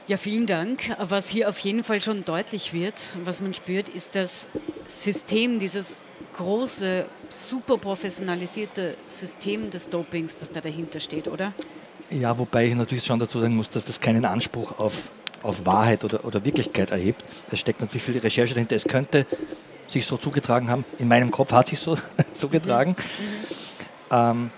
[0.05, 0.81] Ja, vielen Dank.
[0.99, 4.49] Was hier auf jeden Fall schon deutlich wird, was man spürt, ist das
[4.85, 5.95] System, dieses
[6.35, 11.53] große, super professionalisierte System des Dopings, das da dahinter steht, oder?
[12.09, 15.09] Ja, wobei ich natürlich schon dazu sagen muss, dass das keinen Anspruch auf,
[15.41, 17.23] auf Wahrheit oder, oder Wirklichkeit erhebt.
[17.49, 18.75] Es steckt natürlich viel Recherche dahinter.
[18.75, 19.25] Es könnte
[19.87, 20.83] sich so zugetragen haben.
[20.97, 21.97] In meinem Kopf hat sich so
[22.33, 22.97] zugetragen.
[22.97, 23.55] Mhm.
[24.11, 24.51] Ähm,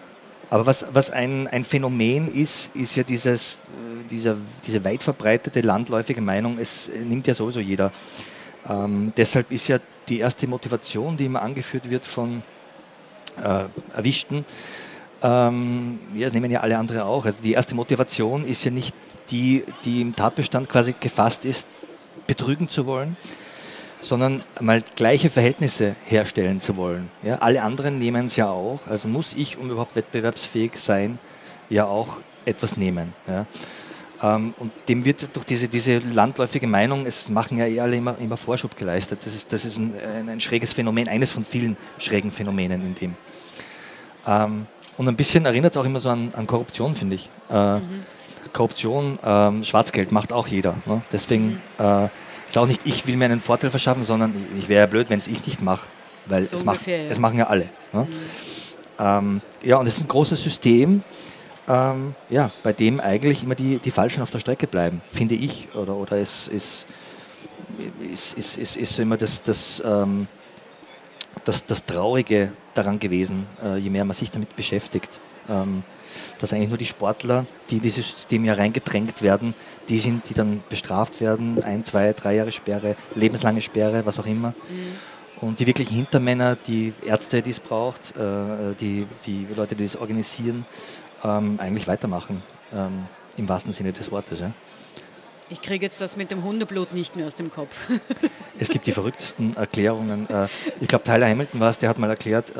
[0.56, 5.60] Aber was, was ein, ein Phänomen ist, ist ja dieses, äh, dieser, diese weit verbreitete
[5.60, 7.92] landläufige Meinung, es nimmt ja sowieso jeder.
[8.70, 12.42] Ähm, deshalb ist ja die erste Motivation, die immer angeführt wird von
[13.36, 14.46] äh, Erwischten,
[15.22, 17.26] ähm, ja, das nehmen ja alle andere auch.
[17.26, 18.96] Also die erste Motivation ist ja nicht
[19.32, 21.68] die, die im Tatbestand quasi gefasst ist,
[22.28, 23.18] betrügen zu wollen,
[24.08, 27.10] sondern mal gleiche Verhältnisse herstellen zu wollen.
[27.24, 28.80] Ja, alle anderen nehmen es ja auch.
[28.88, 31.20] Also muss ich, um überhaupt wettbewerbsfähig sein,
[31.70, 33.14] ja auch etwas nehmen.
[33.28, 33.46] Ja.
[34.22, 38.18] Ähm, und dem wird durch diese, diese landläufige Meinung, es machen ja eh alle immer,
[38.20, 39.20] immer Vorschub geleistet.
[39.26, 42.96] Das ist, das ist ein, ein, ein schräges Phänomen, eines von vielen schrägen Phänomenen in
[42.96, 43.16] dem.
[44.28, 47.30] Ähm, und ein bisschen erinnert es auch immer so an, an Korruption, finde ich.
[47.50, 48.04] Äh, mhm.
[48.54, 50.76] Korruption, ähm, Schwarzgeld macht auch jeder.
[50.86, 51.02] Ne?
[51.12, 51.86] Deswegen mhm.
[51.86, 52.10] äh,
[52.48, 55.10] ist auch nicht, ich will mir einen Vorteil verschaffen, sondern ich, ich wäre ja blöd,
[55.10, 55.88] wenn es ich nicht mache,
[56.26, 57.12] weil so es, ungefähr, macht, ja.
[57.12, 57.70] es machen ja alle.
[57.94, 58.02] Ne?
[58.02, 58.14] Mhm.
[58.98, 61.04] Ähm, ja, und es ist ein großes System,
[61.68, 65.68] ähm, ja, bei dem eigentlich immer die, die Falschen auf der Strecke bleiben, finde ich.
[65.74, 66.86] Oder, oder es ist,
[68.12, 70.28] ist, ist, ist, ist immer das, das, ähm,
[71.44, 75.20] das, das Traurige daran gewesen, äh, je mehr man sich damit beschäftigt.
[75.50, 75.84] Ähm,
[76.40, 79.54] dass eigentlich nur die Sportler, die in dieses System ja reingedrängt werden,
[79.90, 84.26] die sind, die dann bestraft werden, ein, zwei, drei Jahre Sperre, lebenslange Sperre, was auch
[84.26, 84.50] immer.
[84.50, 85.42] Mhm.
[85.42, 89.98] Und die wirklichen Hintermänner, die Ärzte, die es braucht, äh, die, die Leute, die das
[89.98, 90.66] organisieren,
[91.24, 92.42] ähm, eigentlich weitermachen,
[92.74, 93.06] ähm,
[93.38, 94.40] im wahrsten Sinne des Wortes.
[94.40, 94.52] Ja.
[95.50, 97.90] Ich kriege jetzt das mit dem Hundeblut nicht mehr aus dem Kopf.
[98.60, 100.28] es gibt die verrücktesten Erklärungen.
[100.30, 100.48] Äh,
[100.80, 102.54] ich glaube, Tyler Hamilton war es, der hat mal erklärt,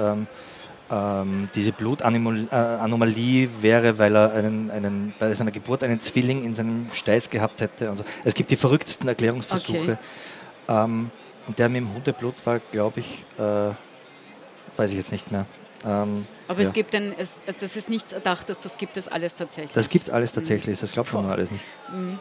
[0.92, 6.54] ähm, diese Blutanomalie äh, wäre, weil er einen, einen, bei seiner Geburt einen Zwilling in
[6.54, 7.90] seinem Steiß gehabt hätte.
[7.90, 9.98] Also, es gibt die verrücktesten Erklärungsversuche.
[9.98, 9.98] Okay.
[10.68, 11.12] Ähm,
[11.48, 13.72] und der mit dem Hundeblut war, glaube ich, äh,
[14.78, 15.46] weiß ich jetzt nicht mehr.
[15.86, 16.68] Ähm, Aber ja.
[16.68, 19.74] es gibt ein, es, das ist nichts Erdachtes, das gibt es alles tatsächlich.
[19.74, 20.82] Das gibt alles tatsächlich, mhm.
[20.82, 21.64] das glaubt man alles nicht.
[21.92, 22.18] Mhm.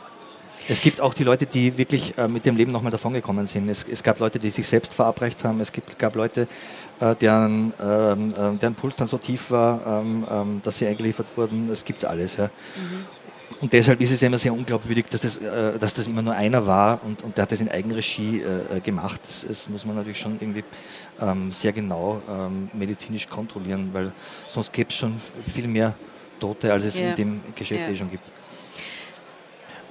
[0.69, 3.69] Es gibt auch die Leute, die wirklich äh, mit dem Leben nochmal davongekommen sind.
[3.69, 5.61] Es, es, gab Leute, die sich selbst verabreicht haben.
[5.61, 6.49] Es gibt, gab Leute,
[7.01, 11.37] äh, deren, ähm, äh, deren Puls dann so tief war, ähm, ähm, dass sie eingeliefert
[11.37, 11.69] wurden.
[11.69, 12.37] Das gibt es alles.
[12.37, 12.47] Ja.
[12.47, 13.05] Mhm.
[13.61, 16.35] Und deshalb ist es ja immer sehr unglaubwürdig, dass das, äh, dass das immer nur
[16.35, 19.21] einer war und, und der hat das in Eigenregie äh, gemacht.
[19.27, 20.65] Das, das, muss man natürlich schon irgendwie
[21.21, 24.13] ähm, sehr genau ähm, medizinisch kontrollieren, weil
[24.49, 25.95] sonst gäbe es schon viel mehr
[26.41, 27.11] Tote, als es ja.
[27.11, 27.89] in dem Geschäft ja.
[27.89, 28.31] eh schon gibt.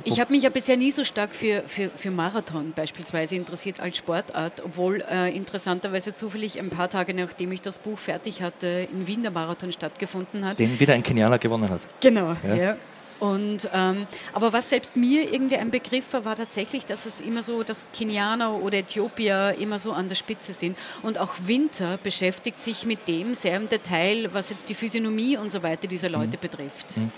[0.05, 3.97] Ich habe mich ja bisher nie so stark für, für, für Marathon beispielsweise interessiert als
[3.97, 9.07] Sportart, obwohl äh, interessanterweise zufällig ein paar Tage nachdem ich das Buch fertig hatte, in
[9.07, 10.59] Wien der Marathon stattgefunden hat.
[10.59, 11.81] Den wieder ein Kenianer gewonnen hat.
[12.01, 12.55] Genau, ja.
[12.55, 12.77] ja.
[13.19, 17.41] Und, ähm, aber was selbst mir irgendwie ein Begriff war, war tatsächlich, dass es immer
[17.41, 20.77] so, dass Kenianer oder Äthiopier immer so an der Spitze sind.
[21.03, 25.51] Und auch Winter beschäftigt sich mit dem sehr im Detail, was jetzt die Physiognomie und
[25.51, 26.41] so weiter dieser Leute mhm.
[26.41, 26.97] betrifft.
[26.97, 27.11] Mhm.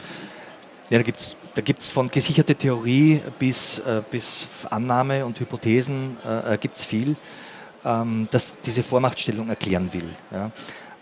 [0.91, 6.17] Ja, da gibt es da gibt's von gesicherter Theorie bis, äh, bis Annahme und Hypothesen
[6.25, 7.15] äh, äh gibt es viel,
[7.85, 10.09] ähm, dass diese Vormachtstellung erklären will.
[10.31, 10.51] Ja.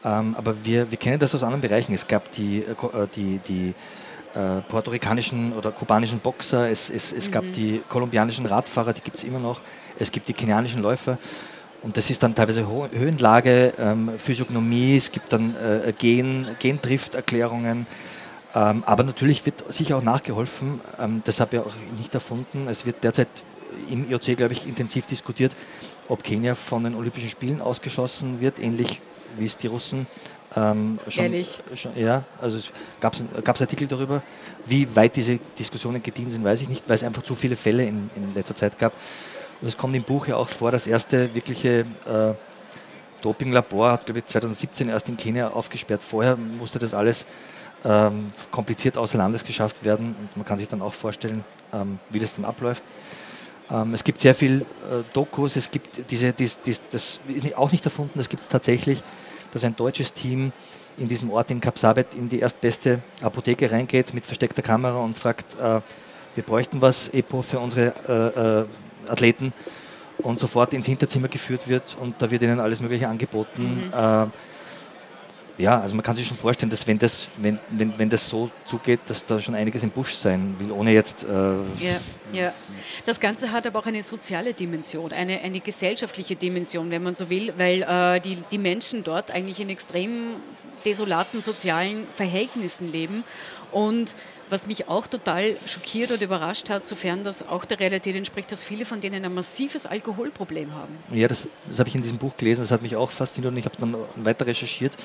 [0.05, 1.93] Ähm, aber wir, wir kennen das aus anderen Bereichen.
[1.93, 3.73] Es gab die, äh, äh die, die
[4.35, 7.31] äh, puerto-ricanischen oder kubanischen Boxer, es, es, es mhm.
[7.31, 9.61] gab die kolumbianischen Radfahrer, die gibt es immer noch,
[9.97, 11.17] es gibt die kenianischen Läufer.
[11.81, 17.85] Und das ist dann teilweise Ho Höhenlage, ähm, Physiognomie, es gibt dann äh, Gen, Gendrifterklärungen.
[18.55, 20.79] Ähm, aber natürlich wird sicher auch nachgeholfen.
[20.99, 22.67] Ähm, das habe ich auch nicht erfunden.
[22.67, 23.27] Es wird derzeit
[23.89, 25.55] im IOC, glaube ich, intensiv diskutiert,
[26.07, 29.01] ob Kenia von den Olympischen Spielen ausgeschlossen wird, ähnlich
[29.37, 30.05] wie es die Russen
[30.55, 31.57] ähm, schon, Ehrlich?
[31.75, 34.21] Schon, ja, also es gab es Artikel darüber.
[34.65, 37.83] Wie weit diese Diskussionen gedient sind, weiß ich nicht, weil es einfach zu viele Fälle
[37.85, 38.93] in, in letzter Zeit gab.
[39.61, 42.33] Und es kommt im Buch ja auch vor, das erste wirkliche äh,
[43.21, 46.03] Dopinglabor hat, glaube ich, 2017 erst in Kenia aufgesperrt.
[46.03, 47.25] Vorher musste das alles
[47.85, 51.43] ähm, kompliziert außer Landes geschafft werden und man kann sich dann auch vorstellen,
[51.73, 52.83] ähm, wie das dann abläuft.
[53.71, 57.71] Ähm, es gibt sehr viel äh, Dokus, es gibt diese, dies, dies, das ist auch
[57.71, 59.03] nicht erfunden, das gibt es tatsächlich,
[59.51, 60.51] dass ein deutsches Team
[60.97, 65.55] in diesem Ort in Kapsabet in die erstbeste Apotheke reingeht mit versteckter Kamera und fragt,
[65.55, 65.81] äh,
[66.35, 69.53] wir bräuchten was, EPO für unsere äh, äh, Athleten
[70.19, 73.91] und sofort ins Hinterzimmer geführt wird und da wird ihnen alles Mögliche angeboten.
[73.91, 74.31] Mhm.
[75.57, 78.49] Ja, also man kann sich schon vorstellen, dass wenn das, wenn, wenn, wenn das so
[78.65, 81.23] zugeht, dass da schon einiges im Busch sein will, ohne jetzt.
[81.23, 81.99] Äh ja,
[82.31, 82.53] ja.
[83.05, 87.29] Das Ganze hat aber auch eine soziale Dimension, eine, eine gesellschaftliche Dimension, wenn man so
[87.29, 90.35] will, weil äh, die, die Menschen dort eigentlich in extrem
[90.85, 93.23] desolaten sozialen Verhältnissen leben
[93.71, 94.15] und
[94.53, 98.63] was mich auch total schockiert und überrascht hat, sofern das auch der Realität entspricht, dass
[98.63, 100.95] viele von denen ein massives Alkoholproblem haben.
[101.11, 103.57] Ja, das, das habe ich in diesem Buch gelesen, das hat mich auch fasziniert und
[103.57, 104.95] ich habe dann weiter recherchiert.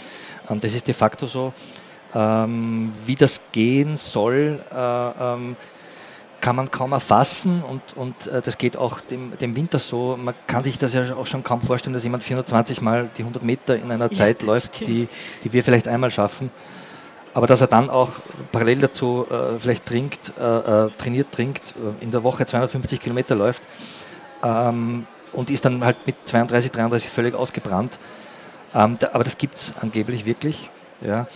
[0.51, 1.55] Ähm, das ist de facto so.
[2.15, 5.57] Ähm, wie das gehen soll, äh, ähm,
[6.43, 10.19] kann man kaum erfassen und, und äh, das geht auch dem, dem Winter so.
[10.23, 13.43] Man kann sich das ja auch schon kaum vorstellen, dass jemand 420 Mal die 100
[13.43, 15.09] Meter in einer Zeit ja, läuft, die,
[15.43, 16.51] die wir vielleicht einmal schaffen.
[17.35, 18.11] Aber dass er dann auch
[18.53, 20.43] parallel dazu äh, vielleicht trinkt, äh,
[20.87, 23.62] äh trainiert, trinkt, äh, in der Woche 250 Kilometer läuft
[24.43, 27.99] ähm, und ist dann halt mit 32, 33 völlig ausgebrannt.
[28.75, 30.71] Ähm, da, aber das gibt es angeblich wirklich.
[31.01, 31.27] Ja.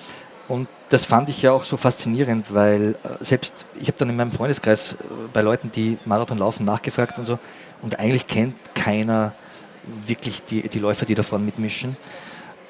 [0.48, 4.16] Und das fand ich ja auch so faszinierend, weil äh, selbst ich habe dann in
[4.16, 4.96] meinem Freundeskreis äh,
[5.32, 7.38] bei Leuten, die Marathon laufen, nachgefragt und so.
[7.80, 9.32] Und eigentlich kennt keiner
[10.06, 11.96] wirklich die, die Läufer, die davon mitmischen.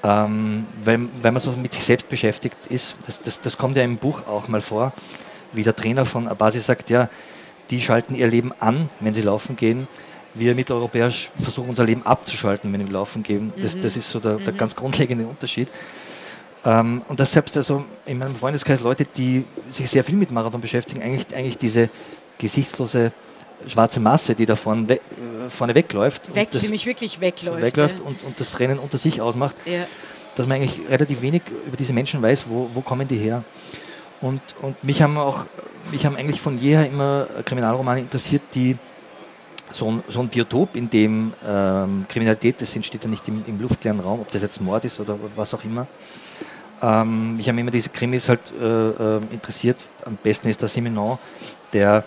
[0.04, 2.96] Ähm, weil, weil man so mit sich selbst beschäftigt ist.
[3.06, 4.92] Das, das, das kommt ja im Buch auch mal vor,
[5.52, 7.08] wie der Trainer von Abasi sagt, ja,
[7.70, 9.86] die schalten ihr Leben an, wenn sie laufen gehen.
[10.34, 13.52] Wir Mitteleuropäer versuchen unser Leben abzuschalten, wenn wir laufen gehen.
[13.56, 13.98] Das, das mhm.
[14.00, 14.58] ist so der, der mhm.
[14.58, 15.68] ganz grundlegende Unterschied.
[16.64, 20.60] Ähm, und dass selbst also in meinem Freundeskreis Leute, die sich sehr viel mit Marathon
[20.60, 21.90] beschäftigen, eigentlich, eigentlich diese
[22.38, 23.12] gesichtslose
[23.68, 25.00] schwarze Masse, die da vorne, we äh,
[25.48, 26.34] vorne wegläuft.
[26.34, 27.62] Weg, die mich wirklich wegläuft.
[27.62, 28.04] Wegläuft ja.
[28.04, 29.86] und, und das Rennen unter sich ausmacht, ja.
[30.34, 33.44] dass man eigentlich relativ wenig über diese Menschen weiß, wo, wo kommen die her.
[34.20, 35.46] Und, und mich haben auch,
[35.90, 38.76] mich haben eigentlich von jeher immer Kriminalromane interessiert, die
[39.70, 43.60] so ein, so ein Biotop, in dem ähm, Kriminalität, das entsteht ja nicht im, im
[43.60, 45.86] luftleeren Raum, ob das jetzt Mord ist oder was auch immer,
[46.82, 49.78] ähm, mich haben immer diese Krimis halt äh, äh, interessiert.
[50.04, 51.18] Am besten ist der Simenon,
[51.72, 52.04] der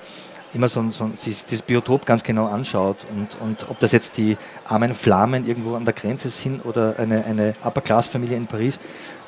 [0.56, 4.94] immer so, so dieses Biotop ganz genau anschaut und, und ob das jetzt die armen
[4.94, 8.80] Flamen irgendwo an der Grenze sind oder eine, eine Upper-Class-Familie in Paris,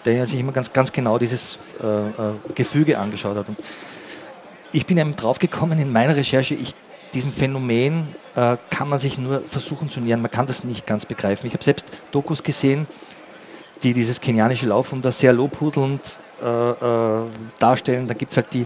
[0.05, 2.11] der sich immer ganz, ganz genau dieses äh, äh,
[2.55, 3.49] Gefüge angeschaut hat.
[3.49, 3.57] Und
[4.71, 6.73] ich bin eben draufgekommen in meiner Recherche, ich,
[7.13, 11.05] diesem Phänomen äh, kann man sich nur versuchen zu nähern, man kann das nicht ganz
[11.05, 11.47] begreifen.
[11.47, 12.87] Ich habe selbst Dokus gesehen,
[13.83, 16.01] die dieses kenianische Laufum da sehr lobhudelnd
[16.41, 17.25] äh, äh,
[17.59, 18.07] darstellen.
[18.07, 18.65] Da gibt es halt die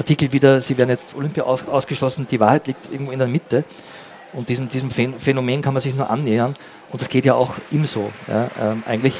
[0.00, 3.64] Artikel wieder, sie werden jetzt Olympia aus, ausgeschlossen, die Wahrheit liegt irgendwo in der Mitte.
[4.32, 6.54] Und diesem, diesem Phänomen kann man sich nur annähern.
[6.90, 8.10] Und das geht ja auch ihm so.
[8.26, 9.14] Ja, ähm, eigentlich,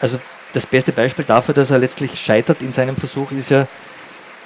[0.00, 0.20] also
[0.52, 3.66] das beste Beispiel dafür, dass er letztlich scheitert in seinem Versuch, ist ja,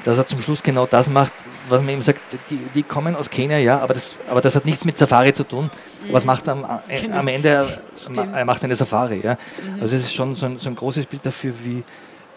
[0.05, 1.33] dass er zum Schluss genau das macht,
[1.69, 4.65] was man ihm sagt, die, die kommen aus Kenia, ja, aber das, aber das hat
[4.65, 5.65] nichts mit Safari zu tun.
[5.65, 6.13] Mhm.
[6.13, 7.17] Was macht er am, genau.
[7.19, 7.67] am Ende?
[7.97, 8.35] Stimmt.
[8.35, 9.21] Er macht eine Safari.
[9.23, 9.37] Ja.
[9.63, 9.83] Mhm.
[9.83, 11.83] Also es ist schon so ein, so ein, großes Bild dafür, wie,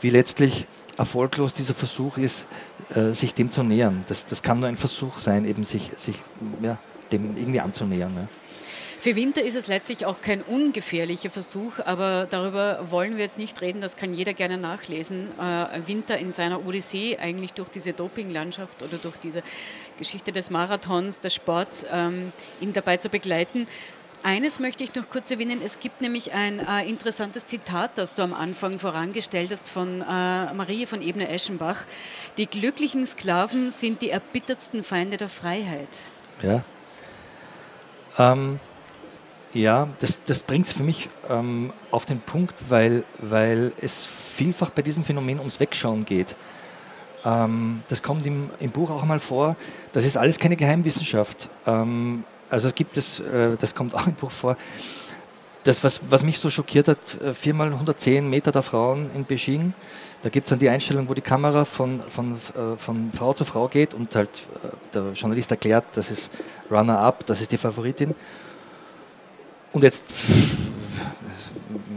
[0.01, 2.45] wie letztlich erfolglos dieser Versuch ist,
[2.95, 4.03] äh, sich dem zu nähern.
[4.07, 6.21] Das, das kann nur ein Versuch sein, eben sich, sich
[6.61, 6.77] ja,
[7.11, 8.13] dem irgendwie anzunähern.
[8.15, 8.27] Ja.
[8.99, 13.61] Für Winter ist es letztlich auch kein ungefährlicher Versuch, aber darüber wollen wir jetzt nicht
[13.61, 15.29] reden, das kann jeder gerne nachlesen.
[15.39, 19.41] Äh, Winter in seiner Odyssee, eigentlich durch diese Dopinglandschaft oder durch diese
[19.97, 23.67] Geschichte des Marathons, des Sports, ähm, ihn dabei zu begleiten.
[24.21, 25.61] Eines möchte ich noch kurz erwähnen.
[25.63, 30.53] Es gibt nämlich ein äh, interessantes Zitat, das du am Anfang vorangestellt hast von äh,
[30.53, 31.85] Marie von Ebner-Eschenbach.
[32.37, 35.87] Die glücklichen Sklaven sind die erbittertsten Feinde der Freiheit.
[36.41, 36.63] Ja.
[38.17, 38.59] Ähm,
[39.53, 44.69] ja, das, das bringt es für mich ähm, auf den Punkt, weil, weil es vielfach
[44.69, 46.35] bei diesem Phänomen ums Wegschauen geht.
[47.23, 49.55] Ähm, das kommt im, im Buch auch mal vor.
[49.93, 51.49] Das ist alles keine Geheimwissenschaft.
[51.65, 54.57] Ähm, also es gibt es, äh, das kommt auch im Buch vor.
[55.63, 59.73] Das, was, was mich so schockiert hat, äh, viermal 110 Meter der Frauen in Beijing.
[60.21, 63.45] Da gibt es dann die Einstellung, wo die Kamera von, von, äh, von Frau zu
[63.45, 64.29] Frau geht und halt
[64.93, 66.31] der Journalist erklärt, das ist
[66.69, 68.15] Runner-up, das ist die Favoritin.
[69.71, 70.03] Und jetzt,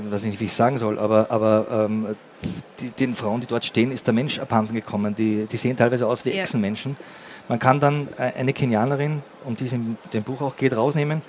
[0.05, 2.15] ich weiß nicht, wie ich sagen soll, aber, aber ähm,
[2.81, 5.15] die, den Frauen, die dort stehen, ist der Mensch abhanden gekommen.
[5.15, 6.43] Die, die sehen teilweise aus wie ja.
[6.43, 6.97] Echsenmenschen.
[7.49, 11.23] Man kann dann eine Kenianerin, um die es in dem Buch auch geht, rausnehmen,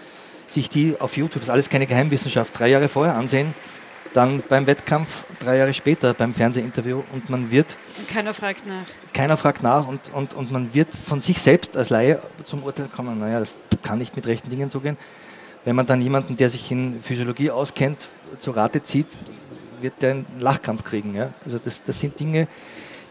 [0.48, 3.54] sich die auf YouTube, das ist alles keine Geheimwissenschaft, drei Jahre vorher ansehen,
[4.14, 7.78] dann beim Wettkampf, drei Jahre später beim Fernsehinterview und man wird...
[7.98, 8.86] Und keiner fragt nach.
[9.14, 12.88] Keiner fragt nach und, und, und man wird von sich selbst als Laie zum Urteil
[12.96, 14.98] kommen, naja, das kann nicht mit rechten Dingen zugehen.
[15.66, 18.08] Wenn man dann jemanden, der sich in Physiologie auskennt,
[18.40, 19.08] zu Rate zieht,
[19.82, 21.16] wird der einen Lachkampf kriegen.
[21.16, 21.34] Ja?
[21.46, 22.48] Also das, das sind Dinge,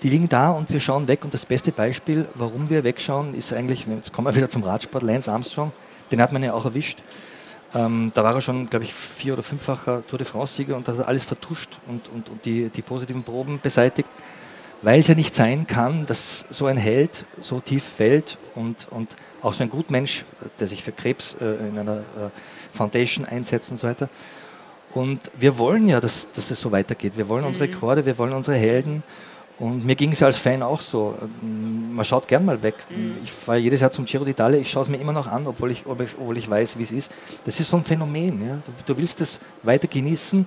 [0.02, 1.24] die liegen da und wir schauen weg.
[1.24, 5.02] Und das beste Beispiel, warum wir wegschauen, ist eigentlich, jetzt kommen wir wieder zum Radsport,
[5.02, 5.72] Lance Armstrong,
[6.10, 6.98] den hat man ja auch erwischt.
[7.74, 11.06] Ähm, da war er schon, glaube ich, vier- oder fünffacher Tour de France-Sieger und hat
[11.06, 14.08] alles vertuscht und, und, und die, die positiven Proben beseitigt,
[14.82, 19.16] weil es ja nicht sein kann, dass so ein Held so tief fällt und, und
[19.40, 20.24] auch so ein Gutmensch,
[20.60, 22.30] der sich für Krebs äh, in einer äh,
[22.72, 24.10] Foundation einsetzt und so weiter.
[24.92, 27.14] Und wir wollen ja, dass, dass es so weitergeht.
[27.16, 27.72] Wir wollen unsere mhm.
[27.74, 29.02] Rekorde, wir wollen unsere Helden.
[29.58, 31.16] Und mir ging es ja als Fan auch so.
[31.40, 32.74] Man schaut gern mal weg.
[32.90, 33.18] Mhm.
[33.22, 35.70] Ich fahre jedes Jahr zum Giro d'Italia, ich schaue es mir immer noch an, obwohl
[35.70, 37.12] ich, obwohl ich weiß, wie es ist.
[37.44, 38.46] Das ist so ein Phänomen.
[38.46, 38.58] Ja?
[38.64, 40.46] Du, du willst es weiter genießen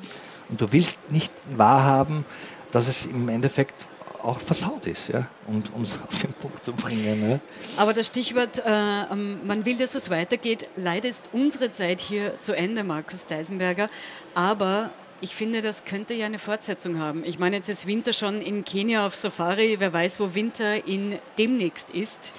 [0.49, 2.25] und du willst nicht wahrhaben,
[2.71, 3.87] dass es im Endeffekt
[4.25, 7.29] auch versaut ist, ja, um es auf den Punkt zu bringen.
[7.29, 7.39] Ja.
[7.77, 10.67] Aber das Stichwort, äh, ähm, man will, dass es weitergeht.
[10.75, 13.89] Leider ist unsere Zeit hier zu Ende, Markus Deisenberger.
[14.33, 14.89] Aber
[15.25, 17.23] ich finde, das könnte ja eine Fortsetzung haben.
[17.25, 19.77] Ich meine, jetzt ist Winter schon in Kenia auf Safari.
[19.79, 22.31] Wer weiß, wo Winter in demnächst ist.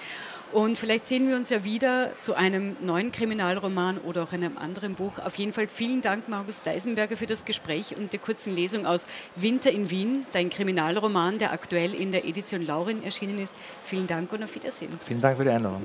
[0.53, 4.95] Und vielleicht sehen wir uns ja wieder zu einem neuen Kriminalroman oder auch einem anderen
[4.95, 5.19] Buch.
[5.19, 9.09] Auf jeden Fall vielen Dank, Markus Deisenberger, für das Gespräch und die kurzen Lesung aus
[9.35, 13.53] Winter in Wien, dein Kriminalroman, der aktuell in der Edition Laurin erschienen ist.
[13.83, 14.97] Vielen Dank und auf Wiedersehen.
[15.05, 15.85] Vielen Dank für die Einladung.